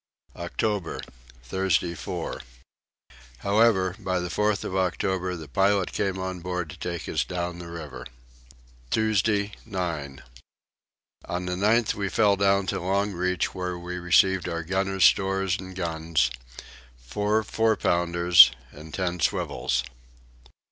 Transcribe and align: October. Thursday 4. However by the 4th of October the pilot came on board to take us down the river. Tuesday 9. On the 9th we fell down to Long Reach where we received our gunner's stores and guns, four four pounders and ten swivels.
October. 0.35 0.99
Thursday 1.43 1.93
4. 1.93 2.41
However 3.45 3.95
by 3.99 4.19
the 4.19 4.29
4th 4.29 4.63
of 4.63 4.75
October 4.75 5.35
the 5.35 5.47
pilot 5.47 5.91
came 5.91 6.17
on 6.17 6.39
board 6.39 6.71
to 6.71 6.79
take 6.79 7.07
us 7.07 7.23
down 7.23 7.59
the 7.59 7.67
river. 7.67 8.07
Tuesday 8.89 9.51
9. 9.63 10.23
On 11.25 11.45
the 11.45 11.53
9th 11.53 11.93
we 11.93 12.09
fell 12.09 12.35
down 12.35 12.65
to 12.65 12.79
Long 12.81 13.13
Reach 13.13 13.53
where 13.53 13.77
we 13.77 13.99
received 13.99 14.49
our 14.49 14.63
gunner's 14.63 15.05
stores 15.05 15.59
and 15.59 15.75
guns, 15.75 16.31
four 16.97 17.43
four 17.43 17.75
pounders 17.75 18.51
and 18.71 18.91
ten 18.95 19.19
swivels. 19.19 19.83